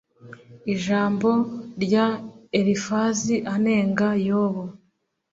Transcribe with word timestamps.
Ijambo 0.73 1.29
rya 1.83 2.05
Elifazi 2.59 3.35
anenga 3.53 4.07
Yobu 4.27 4.63